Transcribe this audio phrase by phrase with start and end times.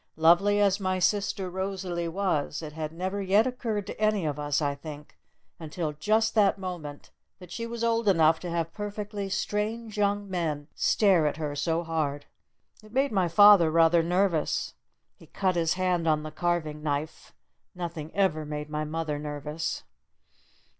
[0.15, 4.59] Lovely as my sister Rosalee was, it had never yet occurred to any of us,
[4.59, 5.15] I think,
[5.59, 10.69] until just that moment that she was old enough to have perfectly strange young men
[10.73, 12.25] stare at her so hard.
[12.81, 14.73] It made my father rather nervous.
[15.17, 17.35] He cut his hand on the carving knife.
[17.75, 19.83] Nothing ever made my mother nervous.